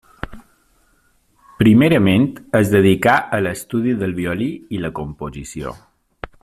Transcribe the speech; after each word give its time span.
Primerament 1.59 2.25
es 2.61 2.73
dedicà 2.77 3.15
a 3.39 3.43
l'estudi 3.49 3.97
del 4.03 4.19
violí 4.23 4.51
i 4.79 4.85
la 4.87 4.95
composició. 5.03 5.79